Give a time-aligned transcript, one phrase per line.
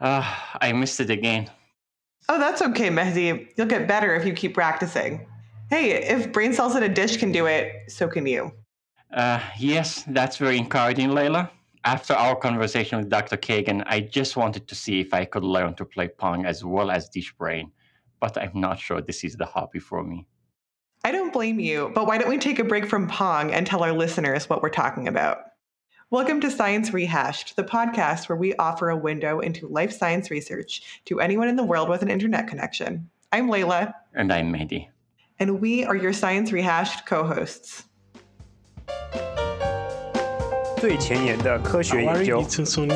[0.00, 0.24] Uh,
[0.60, 1.50] I missed it again.
[2.28, 3.48] Oh, that's okay, Mehdi.
[3.56, 5.26] You'll get better if you keep practicing.
[5.70, 8.52] Hey, if brain cells in a dish can do it, so can you.
[9.12, 11.50] Uh, yes, that's very encouraging, Layla.
[11.84, 13.36] After our conversation with Dr.
[13.36, 16.90] Kagan, I just wanted to see if I could learn to play Pong as well
[16.90, 17.72] as Dish Brain,
[18.20, 20.26] but I'm not sure this is the hobby for me.
[21.04, 23.82] I don't blame you, but why don't we take a break from Pong and tell
[23.82, 25.38] our listeners what we're talking about?
[26.10, 31.02] Welcome to Science Rehashed, the podcast where we offer a window into life science research
[31.04, 33.10] to anyone in the world with an internet connection.
[33.30, 33.92] I'm Layla.
[34.14, 34.88] And I'm Mehdi,
[35.38, 37.84] And we are your Science Rehashed co hosts.
[40.80, 42.88] 最前沿的科学研究，innovación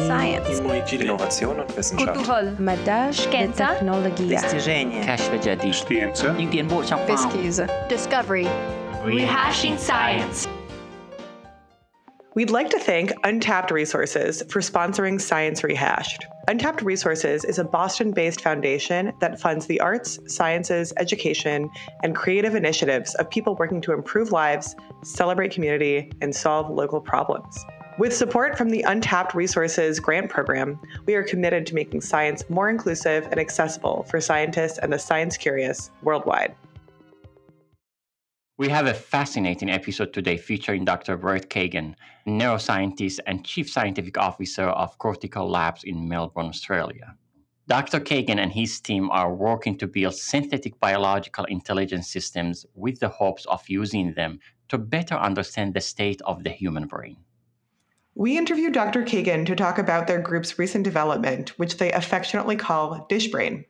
[7.90, 8.48] discovery.
[9.04, 10.48] Rehashing science.
[12.34, 16.24] We'd like to thank Untapped Resources for sponsoring Science Rehashed.
[16.48, 21.68] Untapped Resources is a Boston based foundation that funds the arts, sciences, education,
[22.02, 27.66] and creative initiatives of people working to improve lives, celebrate community, and solve local problems.
[27.98, 32.70] With support from the Untapped Resources Grant Program, we are committed to making science more
[32.70, 36.54] inclusive and accessible for scientists and the science curious worldwide.
[38.58, 41.16] We have a fascinating episode today featuring Dr.
[41.16, 41.94] Brett Kagan,
[42.26, 47.16] neuroscientist and chief scientific officer of Cortical Labs in Melbourne, Australia.
[47.66, 47.98] Dr.
[47.98, 53.46] Kagan and his team are working to build synthetic biological intelligence systems with the hopes
[53.46, 57.16] of using them to better understand the state of the human brain.
[58.14, 59.02] We interviewed Dr.
[59.02, 63.64] Kagan to talk about their group's recent development, which they affectionately call DishBrain.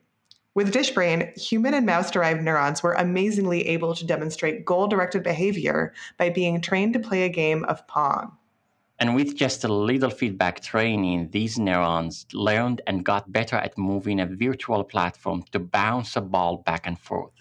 [0.55, 5.93] With DishBrain, human and mouse derived neurons were amazingly able to demonstrate goal directed behavior
[6.19, 8.37] by being trained to play a game of Pong.
[8.99, 14.19] And with just a little feedback training, these neurons learned and got better at moving
[14.19, 17.33] a virtual platform to bounce a ball back and forth.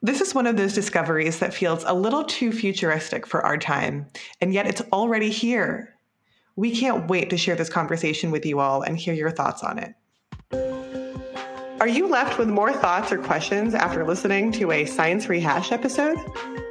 [0.00, 4.06] This is one of those discoveries that feels a little too futuristic for our time,
[4.40, 5.94] and yet it's already here.
[6.56, 9.78] We can't wait to share this conversation with you all and hear your thoughts on
[9.78, 9.94] it.
[11.80, 16.18] Are you left with more thoughts or questions after listening to a Science Rehash episode?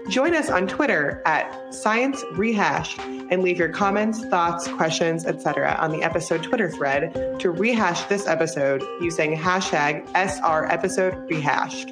[0.10, 5.78] Join us on Twitter at Science Rehash and leave your comments, thoughts, questions, etc.
[5.80, 11.90] on the episode Twitter thread to rehash this episode using hashtag SR episode rehashed.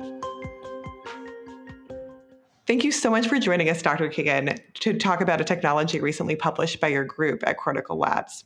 [2.68, 4.10] Thank you so much for joining us, Dr.
[4.10, 8.44] Kagan, to talk about a technology recently published by your group at Cortical Labs.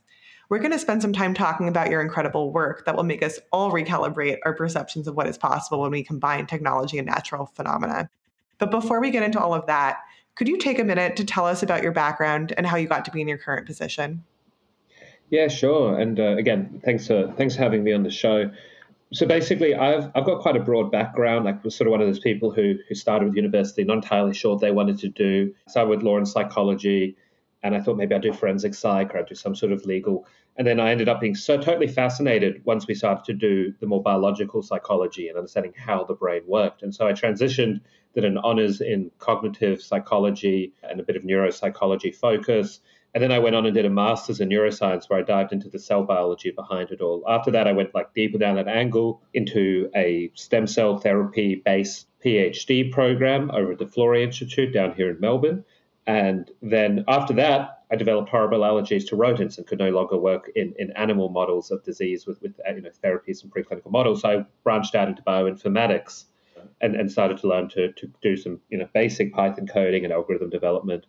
[0.49, 3.39] We're going to spend some time talking about your incredible work that will make us
[3.51, 8.09] all recalibrate our perceptions of what is possible when we combine technology and natural phenomena.
[8.57, 9.99] But before we get into all of that,
[10.33, 13.05] could you take a minute to tell us about your background and how you got
[13.05, 14.23] to be in your current position?
[15.29, 15.99] Yeah, sure.
[15.99, 18.49] And uh, again, thanks for thanks for having me on the show.
[19.13, 21.45] So basically, I've I've got quite a broad background.
[21.45, 24.33] Like, was sort of one of those people who who started with university, not entirely
[24.33, 25.53] sure what they wanted to do.
[25.67, 27.15] Started with law and psychology,
[27.61, 30.25] and I thought maybe I'd do forensic psych or I'd do some sort of legal.
[30.59, 33.87] And then I ended up being so totally fascinated once we started to do the
[33.87, 36.83] more biological psychology and understanding how the brain worked.
[36.83, 37.79] And so I transitioned,
[38.13, 42.81] did an honors in cognitive psychology and a bit of neuropsychology focus.
[43.13, 45.69] And then I went on and did a master's in neuroscience where I dived into
[45.69, 47.23] the cell biology behind it all.
[47.25, 52.07] After that, I went like deeper down that angle into a stem cell therapy based
[52.21, 55.63] PhD program over at the Florey Institute down here in Melbourne.
[56.09, 60.51] And then after that, I developed horrible allergies to rodents and could no longer work
[60.55, 64.21] in, in animal models of disease with, with you know, therapies and preclinical models.
[64.21, 66.23] So I branched out into bioinformatics
[66.81, 70.11] and, and started to learn to, to do some you know, basic Python coding and
[70.11, 71.05] algorithm development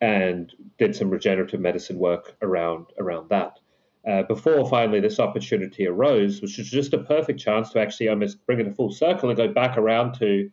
[0.00, 3.60] and did some regenerative medicine work around, around that.
[4.04, 8.44] Uh, before finally this opportunity arose, which was just a perfect chance to actually almost
[8.46, 10.50] bring it a full circle and go back around to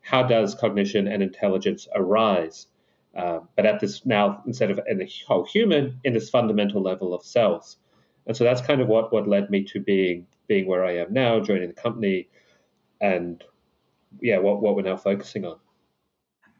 [0.00, 2.68] how does cognition and intelligence arise?
[3.16, 7.12] Uh, but at this now instead of in the whole human in this fundamental level
[7.12, 7.76] of cells
[8.26, 11.12] and so that's kind of what what led me to being being where i am
[11.12, 12.28] now joining the company
[13.00, 13.42] and
[14.20, 15.56] yeah what, what we're now focusing on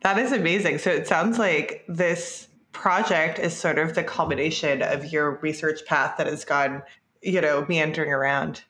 [0.02, 0.79] That is amazing.
[0.79, 6.17] So it sounds like this project is sort of the culmination of your research path
[6.17, 6.82] that has gone,
[7.23, 8.64] you know, meandering around.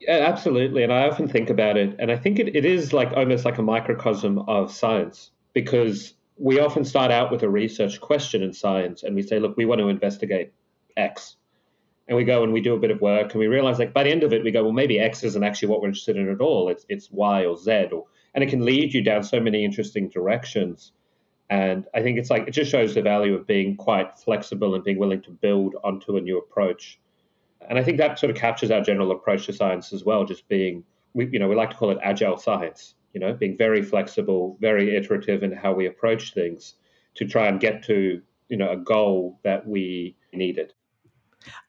[0.00, 3.12] yeah, absolutely and i often think about it and i think it, it is like
[3.16, 8.42] almost like a microcosm of science because we often start out with a research question
[8.42, 10.52] in science and we say look we want to investigate
[10.96, 11.36] x.
[12.08, 14.04] And we go and we do a bit of work and we realize like by
[14.04, 16.28] the end of it we go well maybe x isn't actually what we're interested in
[16.28, 16.68] at all.
[16.68, 20.08] It's it's y or z or and it can lead you down so many interesting
[20.08, 20.92] directions.
[21.48, 24.84] And i think it's like it just shows the value of being quite flexible and
[24.84, 26.98] being willing to build onto a new approach.
[27.68, 30.46] And I think that sort of captures our general approach to science as well, just
[30.48, 30.84] being,
[31.14, 34.58] we, you know, we like to call it agile science, you know, being very flexible,
[34.60, 36.74] very iterative in how we approach things
[37.14, 38.20] to try and get to,
[38.50, 40.74] you know, a goal that we needed.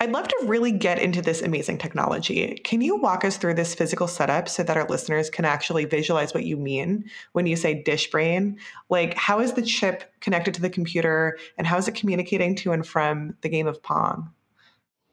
[0.01, 2.59] I'd love to really get into this amazing technology.
[2.65, 6.33] Can you walk us through this physical setup so that our listeners can actually visualize
[6.33, 8.59] what you mean when you say dish brain?
[8.89, 12.73] Like, how is the chip connected to the computer and how is it communicating to
[12.73, 14.33] and from the game of Pong?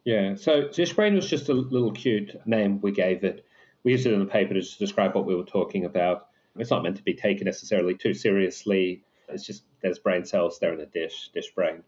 [0.02, 3.46] Yeah, so Dishbrain was just a little cute name we gave it.
[3.84, 6.28] We used it in the paper to describe what we were talking about.
[6.56, 9.04] It's not meant to be taken necessarily too seriously.
[9.28, 11.82] It's just there's brain cells there in a dish, dish brain.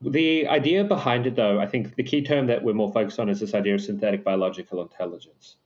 [0.00, 3.28] The idea behind it, though, I think the key term that we're more focused on
[3.28, 5.56] is this idea of synthetic biological intelligence.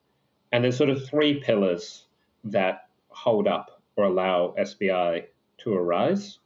[0.53, 2.07] And there's sort of three pillars
[2.45, 5.25] that hold up or allow SBI
[5.59, 6.39] to arise.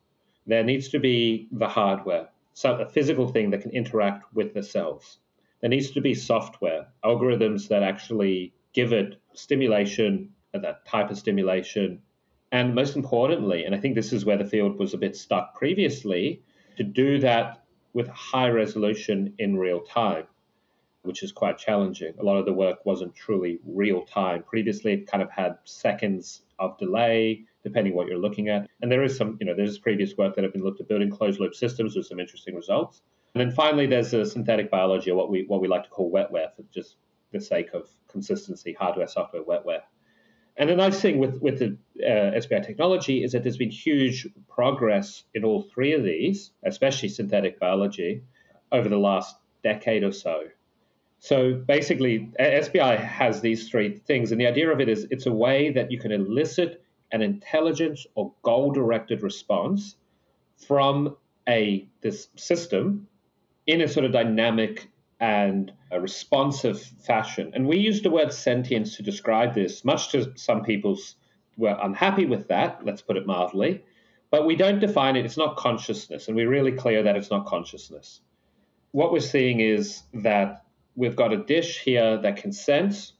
[0.47, 4.63] There needs to be the hardware, so a physical thing that can interact with the
[4.63, 5.19] cells
[5.61, 11.19] there needs to be software, algorithms that actually give it stimulation, uh, that type of
[11.19, 12.01] stimulation.
[12.53, 15.57] And most importantly, and I think this is where the field was a bit stuck
[15.57, 16.43] previously,
[16.77, 17.65] to do that
[17.95, 20.25] with high resolution in real time,
[21.03, 22.13] which is quite challenging.
[22.21, 24.43] A lot of the work wasn't truly real time.
[24.43, 28.69] Previously, it kind of had seconds of delay, depending what you're looking at.
[28.83, 31.11] And there is some, you know, there's previous work that have been looked at building
[31.11, 33.01] closed loop systems with some interesting results.
[33.35, 36.11] And then finally, there's a synthetic biology, or what we what we like to call
[36.11, 36.97] wetware, for just
[37.33, 39.83] the sake of consistency, hardware, software, wetware.
[40.57, 44.27] And the nice thing with with the uh, SBI technology is that there's been huge
[44.49, 48.23] progress in all three of these, especially synthetic biology,
[48.73, 50.45] over the last decade or so.
[51.19, 55.33] So basically, SBI has these three things, and the idea of it is it's a
[55.33, 56.83] way that you can elicit
[57.13, 59.97] an intelligence or goal-directed response
[60.67, 61.17] from
[61.49, 63.09] a this system
[63.67, 64.89] in a sort of dynamic
[65.21, 67.53] and a responsive fashion.
[67.55, 71.17] And we use the word sentience to describe this, much to some people's
[71.57, 73.83] were unhappy with that, let's put it mildly.
[74.31, 77.47] But we don't define it, it's not consciousness, and we're really clear that it's not
[77.47, 78.21] consciousness.
[78.93, 80.65] What we're seeing is that
[80.97, 83.13] we've got a dish here that can sense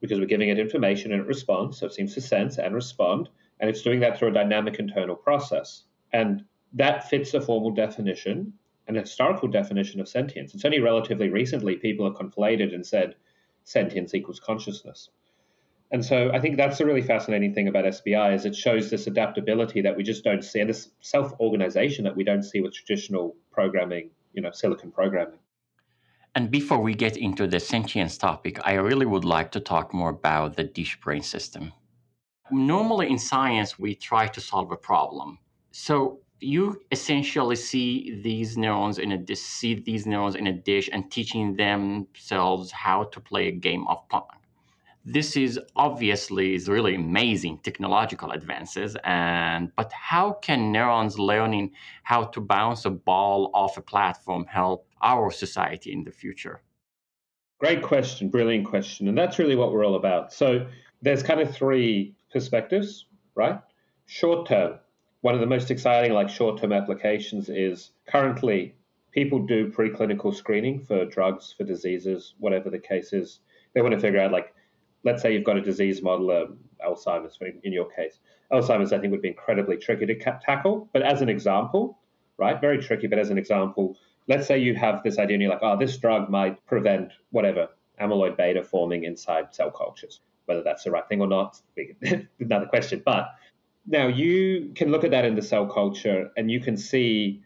[0.00, 1.78] because we're giving it information and it responds.
[1.78, 3.28] So it seems to sense and respond,
[3.60, 5.84] and it's doing that through a dynamic internal process.
[6.12, 8.54] And that fits a formal definition
[8.96, 10.54] an historical definition of sentience.
[10.54, 13.14] It's only relatively recently people have conflated and said
[13.64, 15.10] sentience equals consciousness.
[15.92, 19.06] And so I think that's the really fascinating thing about SBI is it shows this
[19.06, 23.34] adaptability that we just don't see and this self-organization that we don't see with traditional
[23.50, 25.38] programming, you know, silicon programming.
[26.36, 30.10] And before we get into the sentience topic, I really would like to talk more
[30.10, 31.72] about the dish brain system.
[32.52, 35.38] Normally in science, we try to solve a problem.
[35.72, 41.10] So you essentially see these neurons in a see these neurons in a dish and
[41.10, 44.26] teaching themselves how to play a game of pong.
[45.04, 51.72] This is obviously is really amazing technological advances, and but how can neurons learning
[52.02, 56.62] how to bounce a ball off a platform help our society in the future?
[57.58, 60.32] Great question, brilliant question, and that's really what we're all about.
[60.32, 60.66] So
[61.02, 63.60] there's kind of three perspectives, right?
[64.06, 64.78] Short term,
[65.22, 68.74] one of the most exciting, like short term applications, is currently
[69.12, 73.40] people do preclinical screening for drugs, for diseases, whatever the case is.
[73.74, 74.54] They want to figure out, like,
[75.04, 78.18] let's say you've got a disease model, um, Alzheimer's in your case.
[78.52, 80.88] Alzheimer's, I think, would be incredibly tricky to ca- tackle.
[80.92, 81.98] But as an example,
[82.38, 83.96] right, very tricky, but as an example,
[84.28, 87.68] let's say you have this idea and you're like, oh, this drug might prevent whatever,
[88.00, 90.20] amyloid beta forming inside cell cultures.
[90.46, 91.60] Whether that's the right thing or not,
[92.40, 93.02] another question.
[93.04, 93.28] But
[93.90, 97.42] now you can look at that in the cell culture and you can see,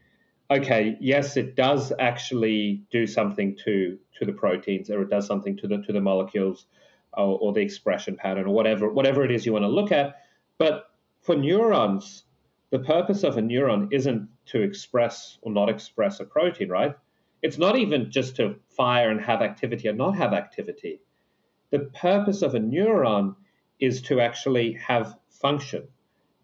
[0.51, 5.57] okay, yes, it does actually do something to to the proteins, or it does something
[5.57, 6.67] to the to the molecules,
[7.15, 10.17] or, or the expression pattern, or whatever whatever it is you want to look at.
[10.59, 10.91] But
[11.23, 12.25] for neurons,
[12.71, 16.95] the purpose of a neuron isn't to express or not express a protein, right?
[17.41, 21.01] It's not even just to fire and have activity or not have activity.
[21.71, 23.37] The purpose of a neuron
[23.81, 25.89] is to actually have function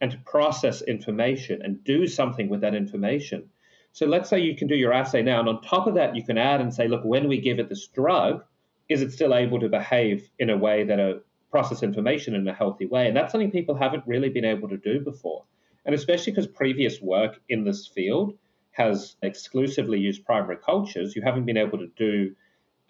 [0.01, 3.51] and to process information and do something with that information.
[3.93, 6.25] So let's say you can do your assay now, and on top of that, you
[6.25, 8.45] can add and say, look, when we give it this drug,
[8.89, 12.55] is it still able to behave in a way that a process information in a
[12.55, 13.09] healthy way?
[13.09, 15.45] And that's something people haven't really been able to do before.
[15.85, 18.37] And especially because previous work in this field
[18.73, 22.35] has exclusively used primary cultures, you haven't been able to do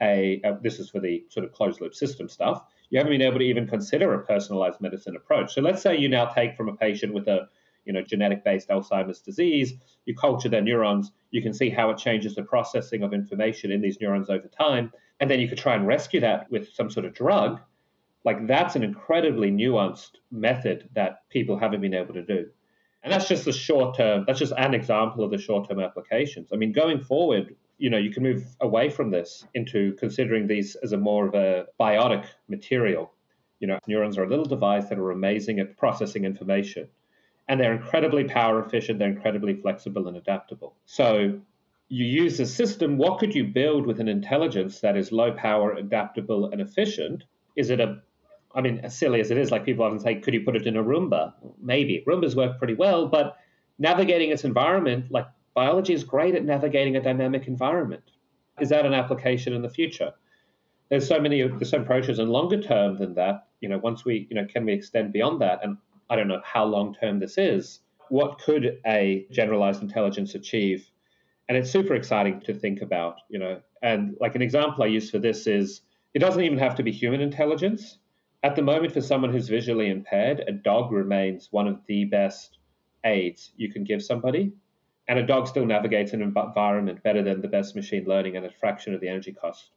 [0.00, 3.22] a, a this is for the sort of closed loop system stuff you haven't been
[3.22, 5.54] able to even consider a personalized medicine approach.
[5.54, 7.48] So let's say you now take from a patient with a
[7.84, 9.72] you know, genetic based Alzheimer's disease,
[10.04, 13.80] you culture their neurons, you can see how it changes the processing of information in
[13.80, 14.92] these neurons over time.
[15.18, 17.60] And then you could try and rescue that with some sort of drug.
[18.24, 22.48] Like that's an incredibly nuanced method that people haven't been able to do.
[23.02, 26.50] And that's just the short term, that's just an example of the short term applications.
[26.52, 30.76] I mean, going forward, you know, you can move away from this into considering these
[30.76, 33.10] as a more of a biotic material.
[33.58, 36.88] You know, neurons are a little device that are amazing at processing information.
[37.48, 40.76] And they're incredibly power efficient, they're incredibly flexible and adaptable.
[40.84, 41.40] So
[41.88, 45.72] you use a system, what could you build with an intelligence that is low power,
[45.72, 47.24] adaptable, and efficient?
[47.56, 48.02] Is it a
[48.54, 50.66] I mean, as silly as it is, like people often say, could you put it
[50.66, 51.34] in a Roomba?
[51.62, 52.02] Maybe.
[52.06, 53.36] Roombas work pretty well, but
[53.78, 58.02] navigating its environment, like biology is great at navigating a dynamic environment.
[58.60, 60.12] Is that an application in the future?
[60.88, 63.46] There's so many there's some approaches and longer term than that.
[63.60, 65.60] You know, once we, you know, can we extend beyond that?
[65.62, 65.76] And
[66.08, 67.80] I don't know how long term this is.
[68.08, 70.90] What could a generalized intelligence achieve?
[71.48, 73.60] And it's super exciting to think about, you know.
[73.82, 75.82] And like an example I use for this is
[76.14, 77.98] it doesn't even have to be human intelligence
[78.42, 82.58] at the moment, for someone who's visually impaired, a dog remains one of the best
[83.04, 84.52] aids you can give somebody.
[85.10, 88.50] And a dog still navigates an environment better than the best machine learning and a
[88.60, 89.72] fraction of the energy cost.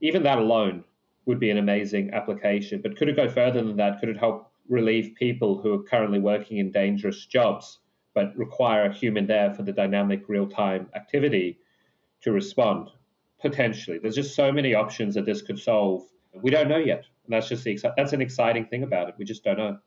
[0.00, 0.84] Even that alone
[1.26, 2.80] would be an amazing application.
[2.80, 3.98] But could it go further than that?
[3.98, 7.80] Could it help relieve people who are currently working in dangerous jobs
[8.14, 11.58] but require a human there for the dynamic real time activity
[12.20, 12.90] to respond?
[13.42, 13.98] Potentially.
[13.98, 16.04] There's just so many options that this could solve.
[16.32, 17.06] We don't know yet.
[17.24, 19.16] And that's just the that's an exciting thing about it.
[19.18, 19.78] We just don't know.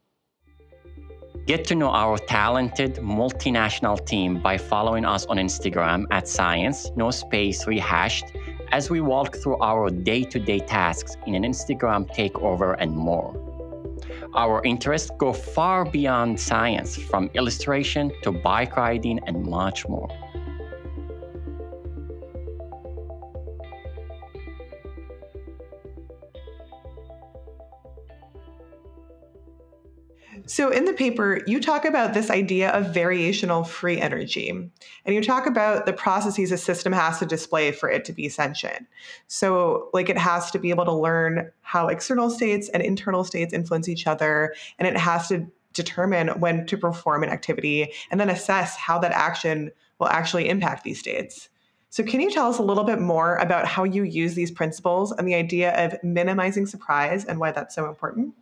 [1.45, 7.12] Get to know our talented multinational team by following us on Instagram at science no
[7.12, 8.31] space rehashed
[8.71, 13.35] as we walk through our day-to-day tasks in an Instagram takeover and more.
[14.33, 20.07] Our interests go far beyond science, from illustration to bike riding and much more.
[30.53, 34.69] So, in the paper, you talk about this idea of variational free energy, and
[35.15, 38.86] you talk about the processes a system has to display for it to be sentient.
[39.27, 43.51] So, like, it has to be able to learn how external states and internal states
[43.51, 48.29] influence each other, and it has to determine when to perform an activity and then
[48.29, 51.50] assess how that action will actually impact these states.
[51.89, 55.12] So, can you tell us a little bit more about how you use these principles
[55.13, 58.36] and the idea of minimizing surprise and why that's so important?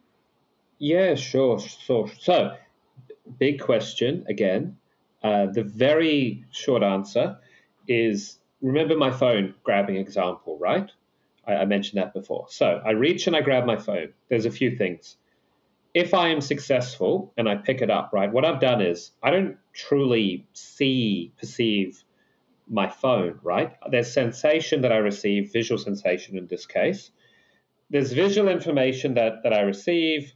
[0.82, 1.60] Yeah, sure.
[1.60, 2.56] So, so
[3.38, 4.78] big question again.
[5.24, 7.38] Uh, the very short answer
[7.88, 10.90] is remember my phone grabbing example, right?
[11.46, 12.48] I, I mentioned that before.
[12.50, 14.14] So I reach and I grab my phone.
[14.28, 15.18] There's a few things.
[15.94, 19.30] If I am successful and I pick it up, right, what I've done is I
[19.30, 22.04] don't truly see, perceive
[22.68, 23.76] my phone, right?
[23.92, 27.12] There's sensation that I receive, visual sensation in this case.
[27.92, 30.34] There's visual information that, that I receive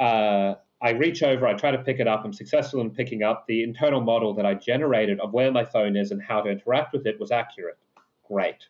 [0.00, 2.24] uh, I reach over, I try to pick it up.
[2.24, 3.46] I'm successful in picking up.
[3.46, 6.94] The internal model that I generated of where my phone is and how to interact
[6.94, 7.78] with it was accurate.
[8.26, 8.66] Great.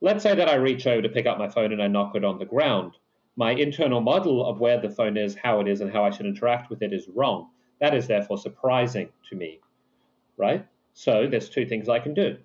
[0.00, 2.24] Let's say that I reach over to pick up my phone and I knock it
[2.24, 2.94] on the ground.
[3.36, 6.26] My internal model of where the phone is, how it is, and how I should
[6.26, 7.50] interact with it is wrong.
[7.80, 9.60] That is therefore surprising to me,
[10.36, 10.66] right?
[10.94, 12.38] So there's two things I can do.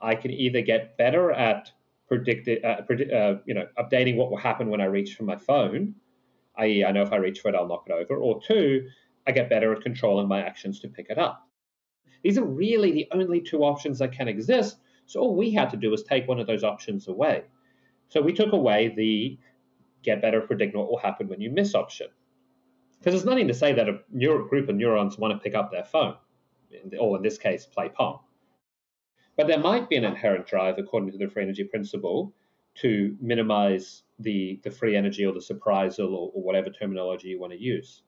[0.00, 1.70] I can either get better at
[2.08, 5.36] predicting, uh, predi- uh, you know, updating what will happen when I reach for my
[5.36, 5.94] phone,
[6.58, 8.20] i.e., I know if I reach for it, I'll knock it over.
[8.20, 8.88] Or two,
[9.26, 11.46] I get better at controlling my actions to pick it up.
[12.22, 14.78] These are really the only two options that can exist.
[15.06, 17.44] So all we had to do was take one of those options away.
[18.08, 19.38] So we took away the
[20.02, 22.08] get better at predicting what will happen when you miss option.
[22.98, 25.70] Because there's nothing to say that a neuro- group of neurons want to pick up
[25.70, 26.16] their phone,
[26.98, 28.20] or in this case, play Pong.
[29.36, 32.32] But there might be an inherent drive, according to the free energy principle,
[32.82, 37.52] to minimize the, the free energy or the surprisal or, or whatever terminology you want
[37.52, 38.02] to use.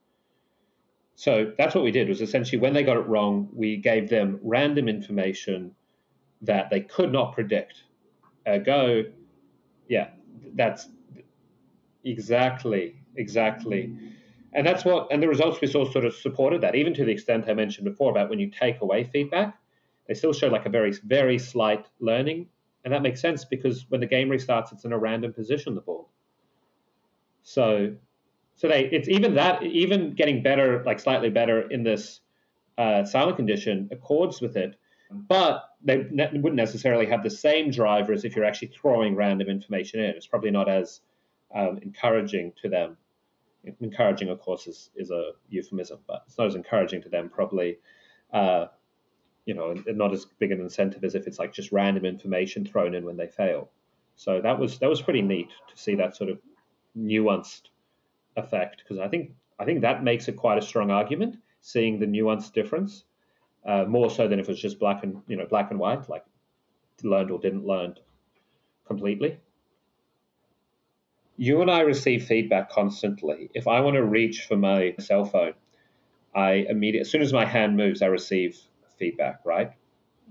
[1.14, 4.38] So that's what we did was essentially when they got it wrong, we gave them
[4.42, 5.72] random information
[6.42, 7.82] that they could not predict.
[8.64, 9.02] Go,
[9.88, 10.10] yeah,
[10.54, 10.88] that's
[12.04, 13.92] exactly, exactly.
[14.54, 17.10] And that's what, and the results we saw sort of supported that, even to the
[17.10, 19.58] extent I mentioned before about when you take away feedback,
[20.06, 22.46] they still show like a very, very slight learning
[22.88, 25.82] and that makes sense because when the game restarts, it's in a random position, the
[25.82, 26.08] ball.
[27.42, 27.94] So,
[28.56, 32.20] so they, it's even that, even getting better, like slightly better in this
[32.78, 34.76] uh, silent condition accords with it,
[35.10, 39.48] but they ne- wouldn't necessarily have the same driver as if you're actually throwing random
[39.48, 40.06] information in.
[40.10, 41.02] It's probably not as
[41.54, 42.96] um, encouraging to them
[43.82, 47.76] encouraging, of course, is, is a euphemism, but it's not as encouraging to them probably.
[48.32, 48.68] Uh,
[49.48, 52.94] you know, not as big an incentive as if it's like just random information thrown
[52.94, 53.70] in when they fail.
[54.14, 56.38] So that was that was pretty neat to see that sort of
[56.94, 57.62] nuanced
[58.36, 62.04] effect because I think I think that makes it quite a strong argument seeing the
[62.04, 63.04] nuanced difference
[63.66, 66.10] uh, more so than if it was just black and you know black and white
[66.10, 66.26] like
[67.02, 67.94] learned or didn't learn
[68.86, 69.38] completely.
[71.38, 73.48] You and I receive feedback constantly.
[73.54, 75.54] If I want to reach for my cell phone,
[76.34, 78.60] I immediately as soon as my hand moves, I receive
[78.98, 79.40] feedback.
[79.44, 79.72] Right,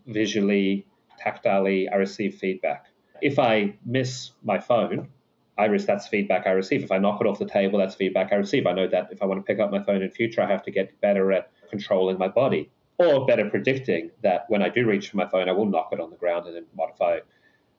[0.05, 0.85] visually,
[1.23, 2.87] tactilely, I receive feedback.
[3.21, 5.09] If I miss my phone,
[5.57, 6.83] I risk that's feedback I receive.
[6.83, 8.67] If I knock it off the table, that's feedback I receive.
[8.67, 10.63] I know that if I want to pick up my phone in future, I have
[10.63, 12.69] to get better at controlling my body
[12.99, 15.99] or better predicting that when I do reach for my phone, I will knock it
[15.99, 17.19] on the ground and then modify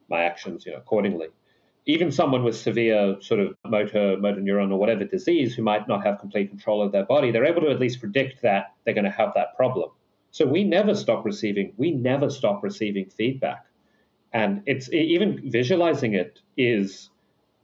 [0.09, 1.28] my actions, you know, accordingly.
[1.87, 6.04] Even someone with severe sort of motor motor neuron or whatever disease who might not
[6.04, 9.04] have complete control of their body, they're able to at least predict that they're going
[9.04, 9.90] to have that problem.
[10.38, 13.66] So we never stop receiving we never stop receiving feedback.
[14.33, 17.11] And it's even visualizing it is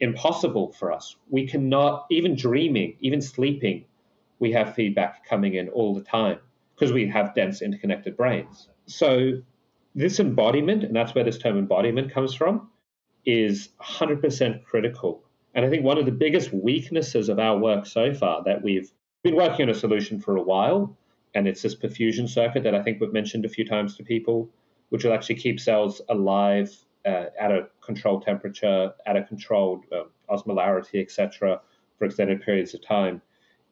[0.00, 1.14] impossible for us.
[1.30, 3.84] We cannot, even dreaming, even sleeping,
[4.40, 6.40] we have feedback coming in all the time
[6.74, 8.68] because we have dense interconnected brains.
[8.86, 9.40] So,
[9.94, 12.70] this embodiment, and that's where this term embodiment comes from,
[13.24, 15.22] is 100% critical.
[15.54, 18.90] And I think one of the biggest weaknesses of our work so far that we've
[19.22, 20.96] been working on a solution for a while,
[21.34, 24.48] and it's this perfusion circuit that I think we've mentioned a few times to people,
[24.90, 26.74] which will actually keep cells alive
[27.04, 31.60] uh, at a controlled temperature, at a controlled um, osmolarity, etc.,
[31.98, 33.20] for extended periods of time,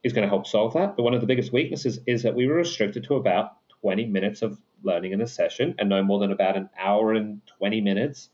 [0.02, 0.96] is going to help solve that.
[0.96, 4.42] But one of the biggest weaknesses is that we were restricted to about 20 minutes
[4.42, 8.28] of learning in a session and no more than about an hour and 20 minutes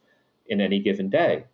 [0.46, 1.44] in any given day.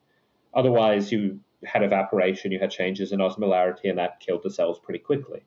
[0.55, 5.01] Otherwise, you had evaporation, you had changes in osmolarity, and that killed the cells pretty
[5.01, 5.43] quickly.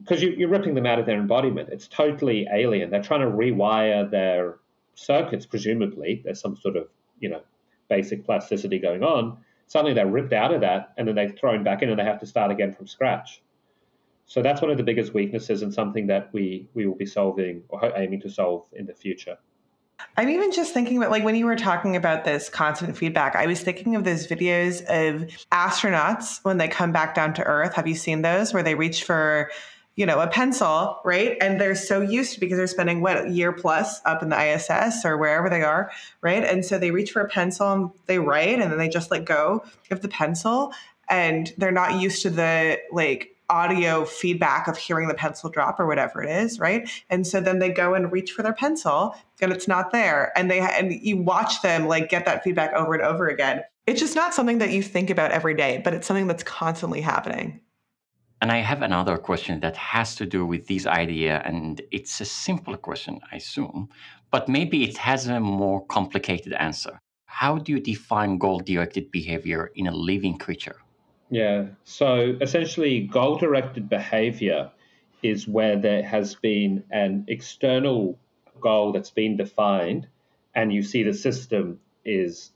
[0.00, 1.68] Because you, are ripping them out of their embodiment.
[1.70, 2.90] It's totally alien.
[2.90, 4.58] They're trying to rewire their
[4.94, 6.22] circuits, presumably.
[6.24, 6.88] There's some sort of
[7.18, 7.42] you know
[7.88, 9.38] basic plasticity going on.
[9.66, 12.20] Suddenly they're ripped out of that, and then they're thrown back in, and they have
[12.20, 13.42] to start again from scratch.
[14.26, 17.62] So that's one of the biggest weaknesses, and something that we we will be solving
[17.68, 19.38] or aiming to solve in the future.
[20.16, 23.46] I'm even just thinking about like when you were talking about this constant feedback, I
[23.46, 27.74] was thinking of those videos of astronauts when they come back down to Earth.
[27.74, 29.50] Have you seen those where they reach for
[30.00, 31.36] you know, a pencil, right?
[31.42, 35.04] And they're so used to because they're spending what year plus up in the ISS
[35.04, 36.42] or wherever they are, right?
[36.42, 39.26] And so they reach for a pencil and they write and then they just let
[39.26, 40.72] go of the pencil
[41.10, 45.86] and they're not used to the like audio feedback of hearing the pencil drop or
[45.86, 46.88] whatever it is, right?
[47.10, 50.50] And so then they go and reach for their pencil and it's not there and
[50.50, 53.64] they and you watch them like get that feedback over and over again.
[53.86, 57.02] It's just not something that you think about every day, but it's something that's constantly
[57.02, 57.60] happening.
[58.42, 62.24] And I have another question that has to do with this idea, and it's a
[62.24, 63.90] simple question, I assume,
[64.30, 66.98] but maybe it has a more complicated answer.
[67.26, 70.76] How do you define goal directed behavior in a living creature?
[71.30, 74.70] Yeah, so essentially, goal directed behavior
[75.22, 78.18] is where there has been an external
[78.58, 80.08] goal that's been defined,
[80.54, 82.52] and you see the system is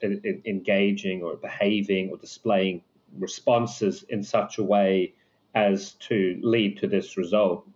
[0.46, 2.82] engaging or behaving or displaying
[3.18, 5.12] responses in such a way
[5.54, 7.66] as to lead to this result.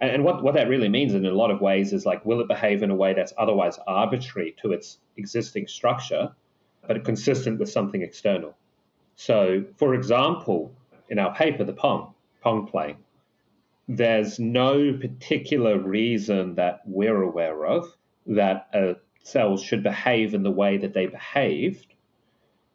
[0.00, 2.48] And, what, what that really means in a lot of ways is like, will it
[2.48, 6.34] behave in a way that's otherwise arbitrary to its existing structure,
[6.86, 8.56] but consistent with something external?
[9.16, 10.74] So, for example,
[11.08, 12.96] in our paper, the Pong, Pong playing,
[13.88, 17.86] there's no particular reason that we're aware of
[18.26, 21.94] that uh, cells should behave in the way that they behaved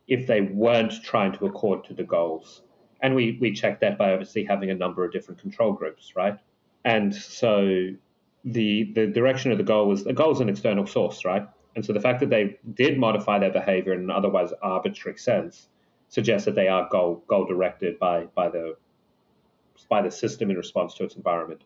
[0.07, 2.61] if they weren't trying to accord to the goals
[3.01, 6.37] and we we check that by obviously having a number of different control groups, right?
[6.85, 7.89] And so
[8.45, 11.47] the the direction of the goal was the goal is an external source, right?
[11.75, 15.67] And so the fact that they did modify their behavior in an otherwise arbitrary sense
[16.09, 18.75] suggests that they are goal goal directed by by the
[19.89, 21.63] by the system in response to its environment.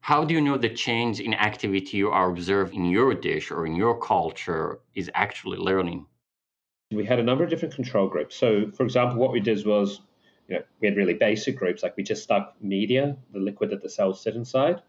[0.00, 3.66] How do you know the change in activity you are observing in your dish or
[3.66, 6.06] in your culture is actually learning?
[6.92, 8.36] We had a number of different control groups.
[8.36, 10.00] So, for example, what we did was
[10.48, 13.82] you know, we had really basic groups, like we just stuck media, the liquid that
[13.82, 14.82] the cells sit inside,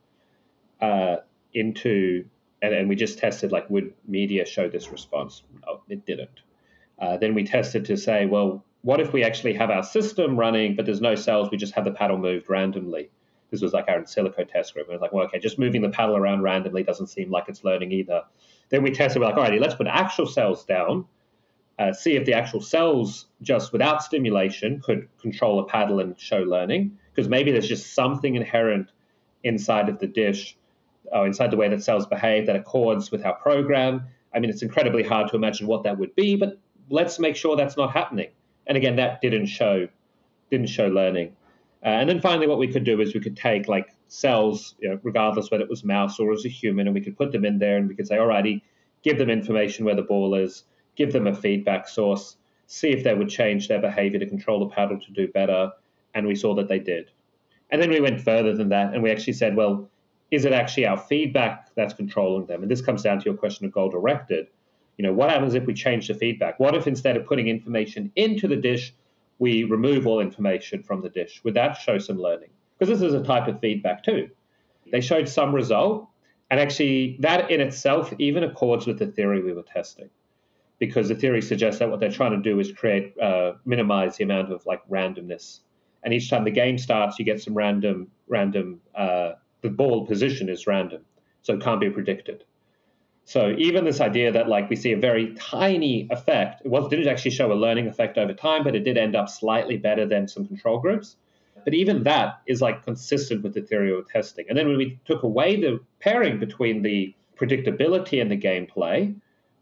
[0.82, 1.17] uh,
[1.54, 2.26] into,
[2.62, 5.43] and, and we just tested like, would media show this response?
[5.65, 6.41] No, it didn't.
[7.00, 10.76] Uh, then we tested to say, well, what if we actually have our system running,
[10.76, 13.10] but there's no cells, we just have the paddle moved randomly?
[13.50, 14.88] This was like our in silico test group.
[14.88, 17.46] And it was like, well, okay, just moving the paddle around randomly doesn't seem like
[17.48, 18.24] it's learning either.
[18.70, 21.06] Then we tested, we're like, all righty, let's put actual cells down
[21.80, 26.40] uh, see if the actual cells, just without stimulation, could control a paddle and show
[26.40, 26.98] learning.
[27.13, 28.92] because maybe there's just something inherent
[29.44, 30.58] inside of the dish
[31.12, 34.04] or inside the way that cells behave that accords with our program.
[34.36, 36.60] I mean, it's incredibly hard to imagine what that would be, but
[36.90, 38.30] let's make sure that's not happening.
[38.68, 39.88] And again, that didn't show
[40.50, 41.36] didn't show learning.
[41.84, 44.90] Uh, and then finally, what we could do is we could take like cells, you
[44.90, 47.46] know, regardless whether it was mouse or as a human, and we could put them
[47.46, 48.62] in there and we could say, alrighty,
[49.04, 50.63] give them information where the ball is,
[50.98, 54.76] give them a feedback source, see if they would change their behavior to control the
[54.76, 55.72] paddle to do better.
[56.14, 57.12] And we saw that they did.
[57.70, 59.90] And then we went further than that and we actually said, well,
[60.32, 62.62] is it actually our feedback that's controlling them?
[62.62, 64.48] And this comes down to your question of goal directed.
[64.98, 66.60] You know, what happens if we change the feedback?
[66.60, 68.94] What if instead of putting information into the dish,
[69.40, 71.42] we remove all information from the dish?
[71.44, 72.50] Would that show some learning?
[72.78, 74.30] Because this is a type of feedback too.
[74.92, 76.08] They showed some result,
[76.50, 80.10] and actually, that in itself even accords with the theory we were testing,
[80.80, 84.24] because the theory suggests that what they're trying to do is create, uh, minimize the
[84.24, 85.60] amount of like randomness.
[86.04, 88.82] And each time the game starts, you get some random, random.
[88.96, 91.04] Uh, the ball position is random,
[91.42, 92.44] so it can't be predicted.
[93.26, 97.08] So even this idea that like we see a very tiny effect, it was didn't
[97.08, 100.28] actually show a learning effect over time, but it did end up slightly better than
[100.28, 101.18] some control groups.
[101.66, 104.46] But even that is like consistent with the theory of testing.
[104.48, 109.13] And then when we took away the pairing between the predictability and the gameplay,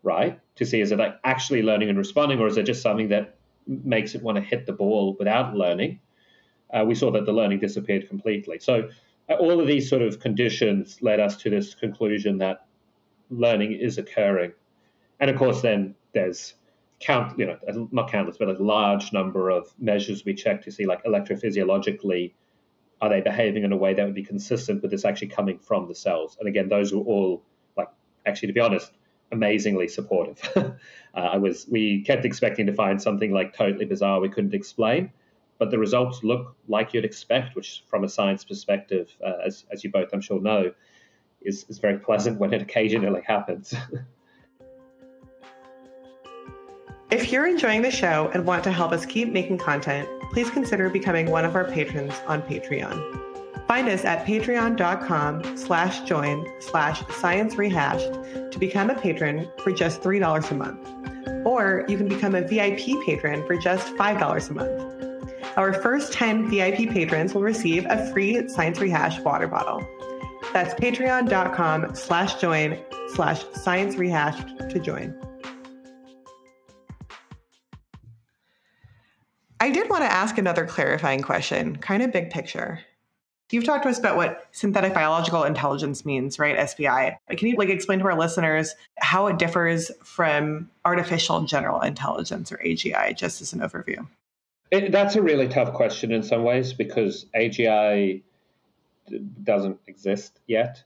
[0.06, 3.10] right, to see is it like actually learning and responding, or is it just something
[3.10, 3.36] that
[3.68, 6.00] makes it want to hit the ball without learning?
[6.74, 8.60] Uh, we saw that the learning disappeared completely.
[8.60, 8.89] So
[9.30, 12.65] uh, all of these sort of conditions led us to this conclusion that
[13.30, 14.54] learning is occurring.
[15.20, 16.54] And of course, then there's
[17.00, 20.86] count, you know, not countless, but a large number of measures we check to see,
[20.86, 22.34] like electrophysiologically,
[23.02, 25.88] are they behaving in a way that would be consistent with this actually coming from
[25.88, 26.38] the cells?
[26.39, 27.44] And again, those were all,
[27.78, 27.89] like,
[28.26, 28.91] actually, to be honest,
[29.31, 30.41] amazingly supportive.
[30.55, 30.71] uh,
[31.13, 35.11] I was, we kept expecting to find something like totally bizarre we couldn't explain,
[35.57, 39.83] but the results look like you'd expect, which, from a science perspective, uh, as as
[39.83, 40.71] you both, I'm sure, know,
[41.41, 43.73] is is very pleasant when it occasionally happens.
[47.11, 50.89] If you're enjoying the show and want to help us keep making content, please consider
[50.89, 53.35] becoming one of our patrons on Patreon.
[53.67, 58.13] Find us at patreon.com slash join slash science rehashed
[58.51, 60.88] to become a patron for just $3 a month.
[61.45, 64.95] Or you can become a VIP patron for just $5 a month.
[65.58, 69.88] Our first 10 VIP patrons will receive a free Science Rehash water bottle.
[70.54, 72.80] That's patreon.com slash join
[73.13, 75.19] slash science rehashed to join.
[79.60, 82.80] I did want to ask another clarifying question, kind of big picture.
[83.51, 86.58] You've talked to us about what synthetic biological intelligence means, right?
[86.58, 87.15] SBI.
[87.29, 92.58] Can you like explain to our listeners how it differs from artificial general intelligence or
[92.58, 94.08] AGI, just as an overview?
[94.71, 98.23] It, that's a really tough question in some ways because AGI
[99.43, 100.84] doesn't exist yet.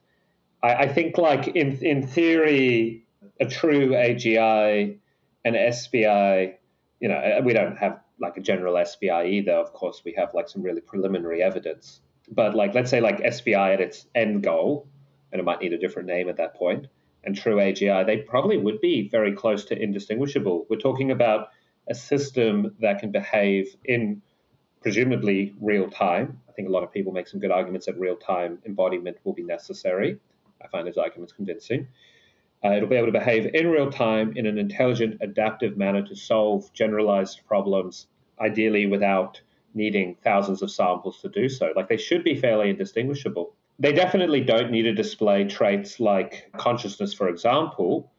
[0.62, 3.06] I, I think, like in in theory,
[3.39, 4.98] a true AGI
[5.45, 6.56] and SBI,
[7.00, 9.54] you know, we don't have like a general SBI either.
[9.54, 12.02] Of course, we have like some really preliminary evidence.
[12.32, 14.88] But like, let's say like SBI at its end goal,
[15.32, 16.88] and it might need a different name at that point,
[17.24, 20.65] and true AGI, they probably would be very close to indistinguishable.
[20.70, 21.50] We're talking about
[21.89, 24.22] a system that can behave in
[24.82, 26.39] presumably real time.
[26.48, 29.34] I think a lot of people make some good arguments that real time embodiment will
[29.34, 30.20] be necessary.
[30.63, 31.88] I find those arguments convincing.
[32.63, 36.15] Uh, it'll be able to behave in real time in an intelligent, adaptive manner to
[36.15, 38.08] solve generalized problems,
[38.39, 39.42] ideally without
[39.74, 41.74] needing thousands of samples to do so.
[41.76, 43.54] Like they should be fairly indistinguishable.
[43.78, 48.12] They definitely don't need to display traits like consciousness, for example.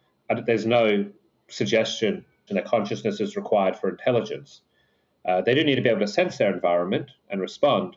[0.47, 1.11] There's no
[1.49, 4.63] suggestion that consciousness is required for intelligence.
[5.25, 7.97] Uh, they do need to be able to sense their environment and respond,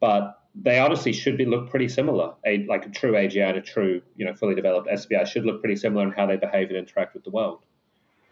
[0.00, 2.34] but they honestly should be look pretty similar.
[2.46, 5.60] A, like a true AGI and a true, you know, fully developed SBI should look
[5.60, 7.64] pretty similar in how they behave and interact with the world.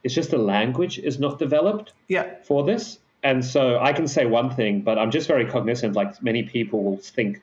[0.03, 2.43] It's just the language is not developed yeah.
[2.43, 2.99] for this.
[3.23, 6.83] And so I can say one thing, but I'm just very cognizant, like many people
[6.83, 7.43] will think,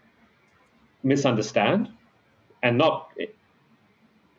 [1.03, 1.89] misunderstand,
[2.63, 3.11] and not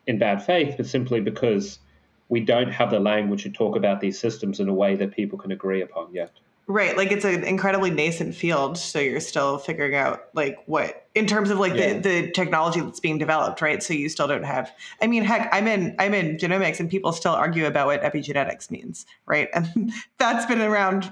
[0.07, 1.79] in bad faith, but simply because
[2.27, 5.37] we don't have the language to talk about these systems in a way that people
[5.37, 6.31] can agree upon yet.
[6.67, 6.95] Right.
[6.95, 8.77] Like it's an incredibly nascent field.
[8.77, 11.93] So you're still figuring out like what in terms of like yeah.
[11.93, 13.81] the, the technology that's being developed, right?
[13.81, 14.71] So you still don't have
[15.01, 18.69] I mean, heck, I'm in I'm in genomics and people still argue about what epigenetics
[18.69, 19.49] means, right?
[19.55, 21.11] And that's been around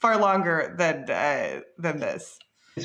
[0.00, 2.38] far longer than uh, than this.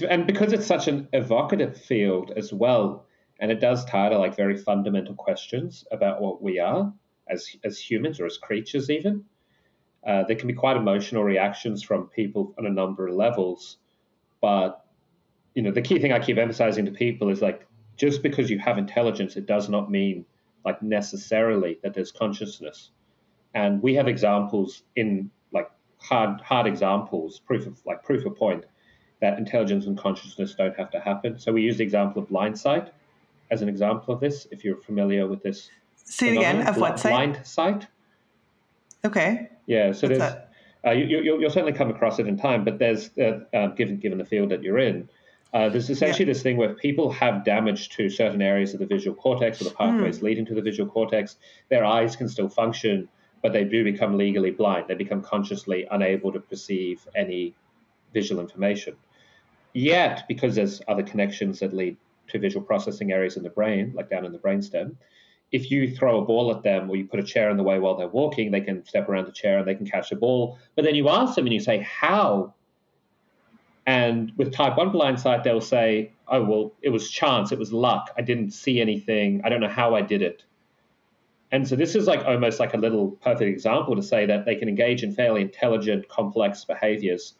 [0.10, 3.06] And because it's such an evocative field as well,
[3.40, 6.94] and it does tie to like very fundamental questions about what we are
[7.30, 9.26] as as humans or as creatures even
[10.06, 13.78] uh, there can be quite emotional reactions from people on a number of levels,
[14.42, 14.86] but
[15.54, 18.58] you know, the key thing I keep emphasizing to people is like, just because you
[18.58, 20.26] have intelligence, it does not mean
[20.66, 22.92] like necessarily that there's consciousness.
[23.54, 25.30] And we have examples in
[26.02, 28.66] hard hard examples, proof of like proof of point
[29.22, 31.40] that intelligence and consciousness don't have to happen.
[31.40, 32.92] So we use the example of blind sight
[33.52, 34.48] as an example of this.
[34.52, 35.70] If you're familiar with this,
[36.04, 36.68] say it again.
[36.68, 37.12] Of what sight?
[37.12, 37.88] Blind sight.
[39.06, 39.50] Okay.
[39.68, 39.92] Yeah.
[39.92, 40.36] So What's there's
[40.86, 43.98] uh, you, will you, certainly come across it in time, but there's uh, uh, given
[43.98, 45.08] given the field that you're in,
[45.54, 46.34] uh, there's essentially yeah.
[46.34, 49.72] this thing where people have damage to certain areas of the visual cortex or the
[49.72, 50.24] pathways mm.
[50.24, 51.36] leading to the visual cortex.
[51.70, 53.10] Their eyes can still function,
[53.42, 54.86] but they do become legally blind.
[54.88, 57.54] They become consciously unable to perceive any
[58.14, 58.96] visual information.
[59.74, 64.10] Yet, because there's other connections that lead to visual processing areas in the brain, like
[64.10, 64.96] down in the brainstem,
[65.52, 67.80] if you throw a ball at them or you put a chair in the way
[67.80, 70.58] while they're walking, they can step around the chair and they can catch the ball.
[70.76, 72.54] But then you ask them and you say, How
[73.86, 77.74] and with type 1 blind sight, they'll say, oh, well, it was chance, it was
[77.74, 78.12] luck.
[78.18, 79.42] I didn't see anything.
[79.44, 80.44] I don't know how I did it.
[81.52, 84.56] And so this is like almost like a little perfect example to say that they
[84.56, 87.34] can engage in fairly intelligent, complex behaviors,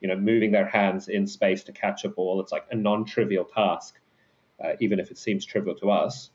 [0.00, 2.40] you know, moving their hands in space to catch a ball.
[2.40, 3.98] It's like a non-trivial task,
[4.64, 6.30] uh, even if it seems trivial to us.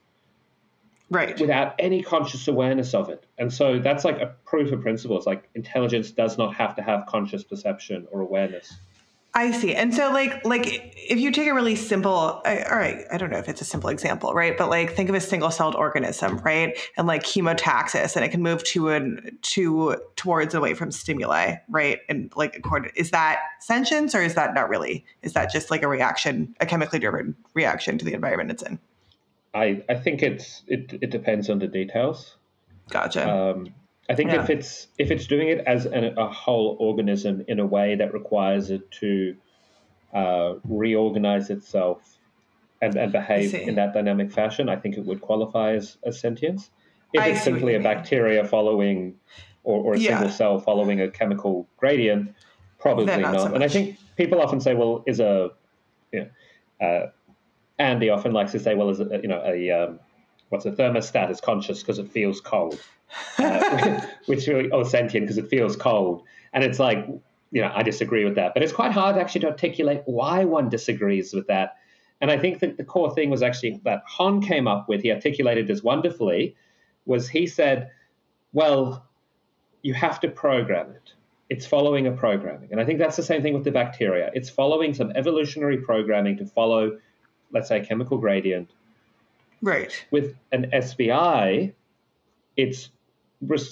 [1.10, 1.38] Right.
[1.38, 3.26] Without any conscious awareness of it.
[3.36, 5.16] And so that's like a proof of principle.
[5.16, 8.72] It's like intelligence does not have to have conscious perception or awareness.
[9.36, 9.74] I see.
[9.74, 13.30] And so like like if you take a really simple I, all right, I don't
[13.30, 14.56] know if it's a simple example, right?
[14.56, 16.78] But like think of a single-celled organism, right?
[16.96, 21.98] And like chemotaxis and it can move to an to towards away from stimuli, right?
[22.08, 25.04] And like according is that sentience or is that not really?
[25.22, 28.78] Is that just like a reaction, a chemically driven reaction to the environment it's in?
[29.52, 32.36] I I think it's it it depends on the details.
[32.88, 33.28] Gotcha.
[33.28, 33.74] Um
[34.08, 34.42] I think yeah.
[34.42, 38.12] if it's if it's doing it as an, a whole organism in a way that
[38.12, 39.36] requires it to
[40.12, 42.18] uh, reorganize itself
[42.82, 46.70] and, and behave in that dynamic fashion, I think it would qualify as, as sentience.
[47.12, 49.14] If I it's simply a bacteria following
[49.62, 50.18] or, or a yeah.
[50.18, 52.34] single cell following a chemical gradient,
[52.78, 53.20] probably not.
[53.32, 53.40] not.
[53.40, 55.50] So and I think people often say, well, is a
[56.12, 56.28] you
[56.80, 57.06] know, uh,
[57.78, 60.00] Andy often likes to say, well, is a, you know a um,
[60.50, 62.78] what's a thermostat is conscious because it feels cold
[63.38, 67.06] uh, which really oh sentient because it feels cold, and it's like
[67.50, 70.68] you know I disagree with that, but it's quite hard actually to articulate why one
[70.68, 71.76] disagrees with that.
[72.20, 75.02] And I think that the core thing was actually that Hon came up with.
[75.02, 76.56] He articulated this wonderfully.
[77.06, 77.90] Was he said,
[78.54, 79.04] well,
[79.82, 81.12] you have to program it.
[81.50, 82.70] It's following a programming.
[82.72, 84.30] And I think that's the same thing with the bacteria.
[84.32, 86.98] It's following some evolutionary programming to follow,
[87.52, 88.70] let's say, a chemical gradient.
[89.60, 89.92] Right.
[90.10, 91.74] With an SBI,
[92.56, 92.90] it's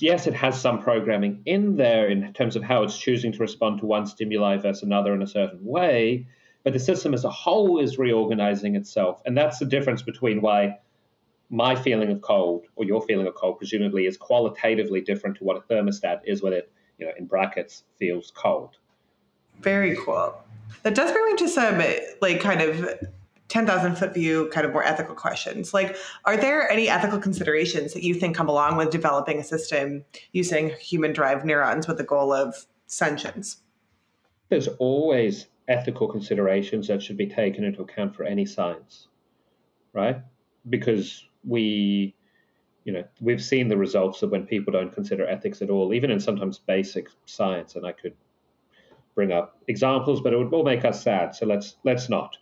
[0.01, 3.81] yes, it has some programming in there in terms of how it's choosing to respond
[3.81, 6.27] to one stimuli versus another in a certain way,
[6.63, 9.23] but the system as a whole is reorganizing itself.
[9.25, 10.79] And that's the difference between why
[11.49, 15.57] my feeling of cold or your feeling of cold presumably is qualitatively different to what
[15.57, 18.77] a thermostat is when it, you know, in brackets feels cold.
[19.61, 20.35] Very cool.
[20.83, 21.83] That does bring me to some
[22.21, 22.95] like kind of
[23.53, 25.75] 10,000 foot view, kind of more ethical questions.
[25.75, 30.07] Like, are there any ethical considerations that you think come along with developing a system
[30.33, 33.59] using human derived neurons with the goal of sentience?
[34.49, 39.09] There's always ethical considerations that should be taken into account for any science,
[39.93, 40.23] right?
[40.71, 42.17] Because we,
[42.85, 46.11] you know, we've seen the results of when people don't consider ethics at all, even
[46.11, 47.77] in sometimes basic science.
[47.77, 48.15] And I could
[49.15, 51.35] bring up examples, but it would all make us sad.
[51.35, 52.39] So let's let's not.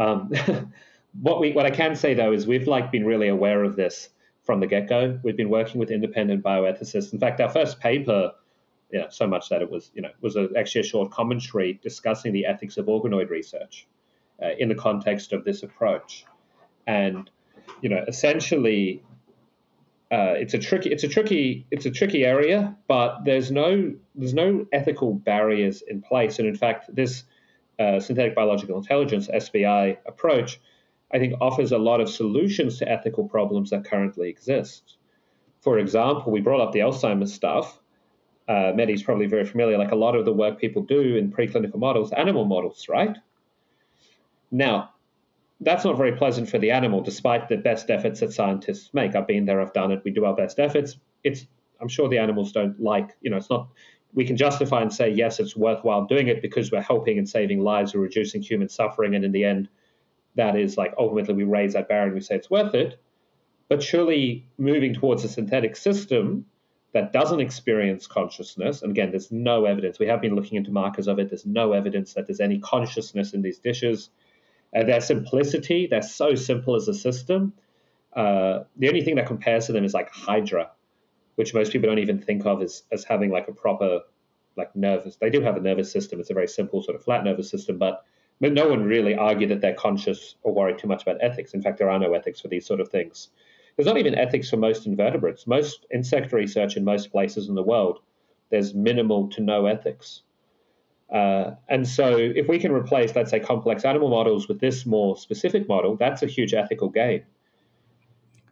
[0.00, 0.32] Um,
[1.20, 4.08] what we what I can say though is we've like been really aware of this
[4.42, 5.20] from the get go.
[5.22, 7.12] We've been working with independent bioethicists.
[7.12, 8.32] In fact, our first paper,
[9.10, 12.46] so much that it was you know was a, actually a short commentary discussing the
[12.46, 13.86] ethics of organoid research
[14.42, 16.24] uh, in the context of this approach,
[16.86, 17.30] and
[17.82, 19.04] you know essentially.
[20.12, 24.34] Uh, it's a tricky, it's a tricky, it's a tricky area, but there's no, there's
[24.34, 27.22] no ethical barriers in place, and in fact, this
[27.80, 30.60] uh, synthetic biological intelligence (SBI) approach,
[31.12, 34.96] I think offers a lot of solutions to ethical problems that currently exist.
[35.62, 37.78] For example, we brought up the Alzheimer's stuff.
[38.46, 39.78] Uh, Mehdi's probably very familiar.
[39.78, 43.16] Like a lot of the work people do in preclinical models, animal models, right?
[44.50, 44.90] Now,
[45.60, 49.14] that's not very pleasant for the animal, despite the best efforts that scientists make.
[49.14, 50.02] I've been there, I've done it.
[50.04, 50.96] We do our best efforts.
[51.22, 51.46] It's
[51.80, 53.68] I'm sure the animals don't like, you know, it's not
[54.12, 57.60] we can justify and say, yes, it's worthwhile doing it because we're helping and saving
[57.60, 59.14] lives, or reducing human suffering.
[59.14, 59.68] And in the end,
[60.36, 63.00] that is like ultimately we raise that barrier and we say it's worth it.
[63.68, 66.46] But surely moving towards a synthetic system
[66.92, 70.00] that doesn't experience consciousness, and again, there's no evidence.
[70.00, 71.30] We have been looking into markers of it.
[71.30, 74.10] There's no evidence that there's any consciousness in these dishes.
[74.74, 77.52] Uh, their simplicity, they're so simple as a system.
[78.12, 80.70] Uh, the only thing that compares to them is like Hydra,
[81.40, 84.00] which most people don't even think of as, as having like a proper
[84.58, 85.16] like nervous.
[85.16, 86.20] They do have a nervous system.
[86.20, 88.04] It's a very simple sort of flat nervous system, but
[88.40, 91.54] no one really argued that they're conscious or worried too much about ethics.
[91.54, 93.30] In fact, there are no ethics for these sort of things.
[93.74, 95.46] There's not even ethics for most invertebrates.
[95.46, 98.00] Most insect research in most places in the world,
[98.50, 100.20] there's minimal to no ethics.
[101.08, 105.16] Uh, and so, if we can replace, let's say, complex animal models with this more
[105.16, 107.24] specific model, that's a huge ethical gain.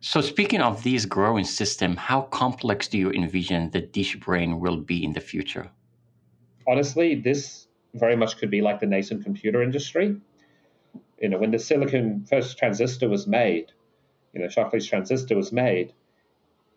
[0.00, 4.76] So, speaking of these growing system, how complex do you envision the dish brain will
[4.76, 5.70] be in the future?
[6.68, 10.16] Honestly, this very much could be like the nascent computer industry.
[11.20, 13.72] You know, when the silicon first transistor was made,
[14.32, 15.92] you know, Shockley's transistor was made,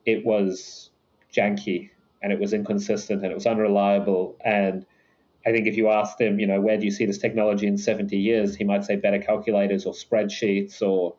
[0.05, 0.89] it was
[1.31, 1.91] janky
[2.23, 4.36] and it was inconsistent and it was unreliable.
[4.43, 4.84] And
[5.45, 7.77] I think if you asked him, you know, where do you see this technology in
[7.77, 11.15] 70 years, he might say better calculators or spreadsheets or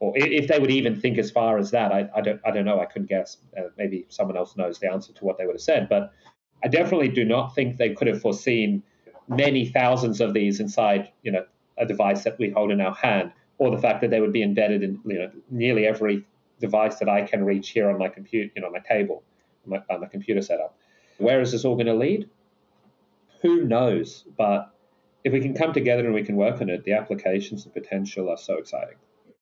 [0.00, 2.64] or if they would even think as far as that, I, I don't I don't
[2.64, 2.80] know.
[2.80, 3.36] I couldn't guess.
[3.56, 5.88] Uh, maybe someone else knows the answer to what they would have said.
[5.90, 6.12] But
[6.64, 8.82] I definitely do not think they could have foreseen
[9.28, 11.44] many thousands of these inside, you know,
[11.76, 14.42] a device that we hold in our hand, or the fact that they would be
[14.42, 16.24] embedded in, you know, nearly every
[16.60, 19.22] device that I can reach here on my computer, you know, my table,
[19.66, 20.76] my, on my computer setup.
[21.18, 22.28] Where is this all going to lead?
[23.42, 24.24] Who knows?
[24.36, 24.74] But
[25.24, 28.30] if we can come together and we can work on it, the applications and potential
[28.30, 28.96] are so exciting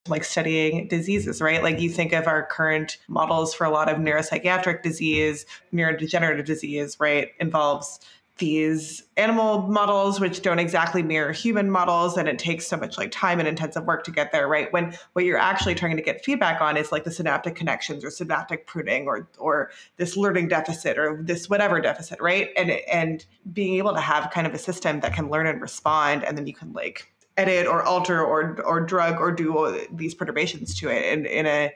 [0.09, 1.63] like studying diseases, right?
[1.63, 6.97] Like you think of our current models for a lot of neuropsychiatric disease, neurodegenerative disease,
[6.99, 7.29] right?
[7.39, 7.99] Involves
[8.39, 13.11] these animal models which don't exactly mirror human models and it takes so much like
[13.11, 16.23] time and intensive work to get there right when what you're actually trying to get
[16.23, 20.97] feedback on is like the synaptic connections or synaptic pruning or or this learning deficit
[20.97, 25.01] or this whatever deficit right and and being able to have kind of a system
[25.01, 28.81] that can learn and respond and then you can like edit or alter or or
[28.81, 31.71] drug or do these perturbations to it in, in a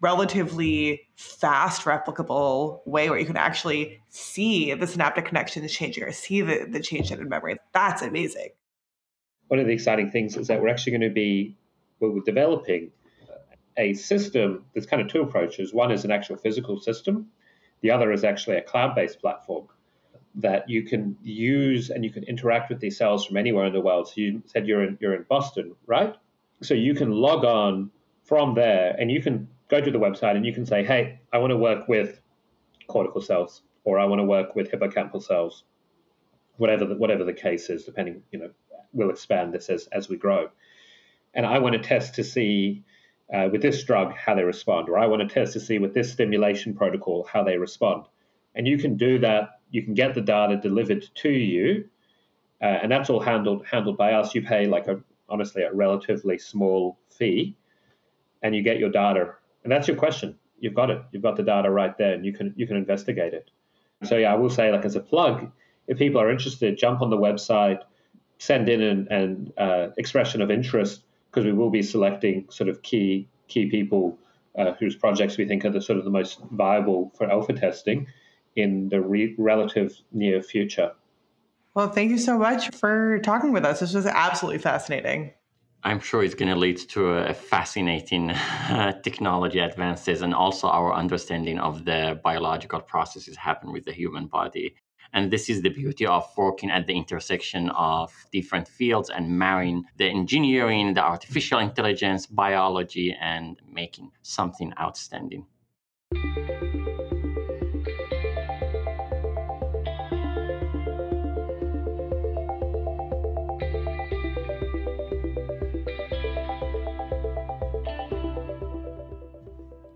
[0.00, 6.42] relatively fast replicable way where you can actually see the synaptic connections changing or see
[6.42, 7.56] the, the change in memory.
[7.72, 8.50] That's amazing.
[9.48, 11.56] One of the exciting things is that we're actually going to be
[12.00, 12.90] we're developing
[13.78, 15.72] a system there's kind of two approaches.
[15.72, 17.28] One is an actual physical system.
[17.80, 19.68] The other is actually a cloud-based platform
[20.36, 23.80] that you can use and you can interact with these cells from anywhere in the
[23.80, 24.08] world.
[24.08, 26.14] So you said you're in you're in Boston, right?
[26.62, 27.90] So you can log on
[28.24, 31.38] from there and you can go to the website and you can say, hey, I
[31.38, 32.20] want to work with
[32.86, 35.64] cortical cells or I want to work with hippocampal cells,
[36.56, 38.50] whatever the, whatever the case is, depending, you know,
[38.92, 40.48] we'll expand this as, as we grow.
[41.34, 42.84] And I want to test to see
[43.32, 45.94] uh, with this drug how they respond, or I want to test to see with
[45.94, 48.06] this stimulation protocol how they respond.
[48.54, 51.88] And you can do that you can get the data delivered to you,
[52.62, 54.34] uh, and that's all handled handled by us.
[54.34, 57.56] You pay like a honestly a relatively small fee,
[58.42, 59.34] and you get your data.
[59.64, 60.38] And that's your question.
[60.60, 61.02] You've got it.
[61.12, 63.50] You've got the data right there, and you can you can investigate it.
[64.04, 65.50] So yeah, I will say like as a plug,
[65.86, 67.80] if people are interested, jump on the website,
[68.38, 72.82] send in an, an uh, expression of interest because we will be selecting sort of
[72.82, 74.18] key key people
[74.58, 78.06] uh, whose projects we think are the sort of the most viable for alpha testing
[78.56, 80.92] in the re- relative near future.
[81.74, 83.80] Well, thank you so much for talking with us.
[83.80, 85.32] This was absolutely fascinating.
[85.84, 90.92] I'm sure it's going to lead to a fascinating uh, technology advances and also our
[90.94, 94.74] understanding of the biological processes happen with the human body.
[95.12, 99.84] And this is the beauty of working at the intersection of different fields and marrying
[99.98, 105.46] the engineering, the artificial intelligence, biology, and making something outstanding.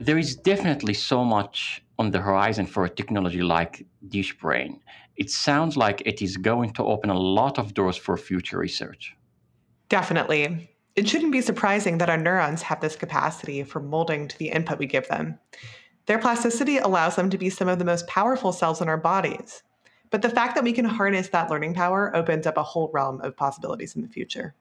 [0.01, 4.81] There is definitely so much on the horizon for a technology like Dish Brain.
[5.17, 9.15] It sounds like it is going to open a lot of doors for future research.
[9.91, 10.71] Definitely.
[10.97, 14.79] It shouldn't be surprising that our neurons have this capacity for molding to the input
[14.79, 15.39] we give them.
[16.07, 19.63] Their plasticity allows them to be some of the most powerful cells in our bodies.
[20.11, 23.21] But the fact that we can harness that learning power opens up a whole realm
[23.21, 24.55] of possibilities in the future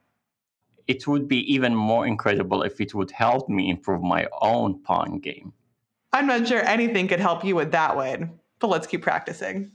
[0.90, 5.20] it would be even more incredible if it would help me improve my own Pong
[5.20, 5.54] game.
[6.12, 9.72] I'm not sure anything could help you with that one, but let's keep practicing.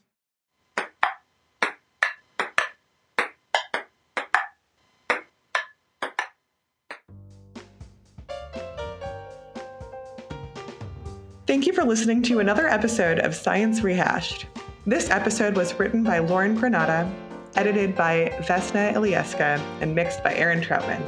[11.46, 14.46] Thank you for listening to another episode of Science Rehashed.
[14.84, 17.08] This episode was written by Lauren Granata
[17.56, 21.02] edited by Vesna Ilieska, and mixed by Aaron Troutman.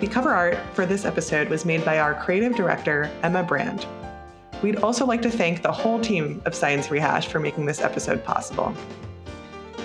[0.00, 3.86] The cover art for this episode was made by our creative director, Emma Brand.
[4.62, 8.24] We'd also like to thank the whole team of Science Rehash for making this episode
[8.24, 8.74] possible.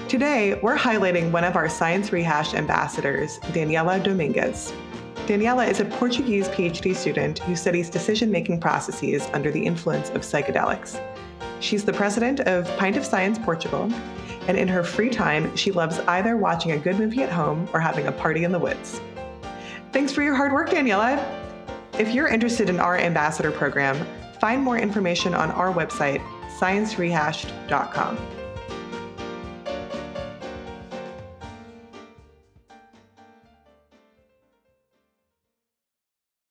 [0.08, 4.74] Today, we're highlighting one of our Science Rehash ambassadors, Daniela Dominguez.
[5.28, 10.22] Daniela is a Portuguese PhD student who studies decision making processes under the influence of
[10.22, 11.02] psychedelics.
[11.62, 13.90] She's the president of Pint of Science Portugal,
[14.48, 17.80] and in her free time, she loves either watching a good movie at home or
[17.80, 19.00] having a party in the woods.
[19.92, 21.24] Thanks for your hard work, Daniela.
[22.00, 24.06] If you're interested in our ambassador program,
[24.40, 26.22] find more information on our website,
[26.60, 28.41] sciencerehashed.com.